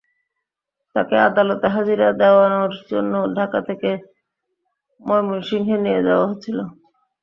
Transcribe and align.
তাঁকে 0.95 1.15
আদালতে 1.27 1.67
হাজিরা 1.75 2.07
দেওয়ানোর 2.21 2.73
জন্য 2.91 3.13
ঢাকা 3.37 3.59
থেকে 3.67 3.89
ময়মনসিংহে 5.01 5.75
নিয়ে 5.85 6.01
যাওয়া 6.07 6.25
হচ্ছিল। 6.29 6.57